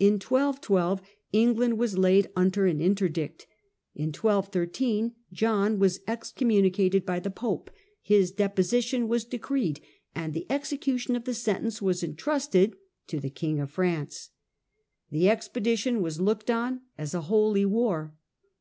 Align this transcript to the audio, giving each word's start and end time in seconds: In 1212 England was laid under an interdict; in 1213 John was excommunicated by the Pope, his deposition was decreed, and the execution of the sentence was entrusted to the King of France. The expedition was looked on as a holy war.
In 0.00 0.14
1212 0.14 1.00
England 1.32 1.78
was 1.78 1.96
laid 1.96 2.28
under 2.34 2.66
an 2.66 2.80
interdict; 2.80 3.46
in 3.94 4.06
1213 4.08 5.14
John 5.32 5.78
was 5.78 6.00
excommunicated 6.08 7.06
by 7.06 7.20
the 7.20 7.30
Pope, 7.30 7.70
his 8.02 8.32
deposition 8.32 9.06
was 9.06 9.24
decreed, 9.24 9.80
and 10.12 10.34
the 10.34 10.48
execution 10.50 11.14
of 11.14 11.22
the 11.24 11.34
sentence 11.34 11.80
was 11.80 12.02
entrusted 12.02 12.74
to 13.06 13.20
the 13.20 13.30
King 13.30 13.60
of 13.60 13.70
France. 13.70 14.30
The 15.12 15.30
expedition 15.30 16.02
was 16.02 16.20
looked 16.20 16.50
on 16.50 16.80
as 16.98 17.14
a 17.14 17.20
holy 17.30 17.64
war. 17.64 18.12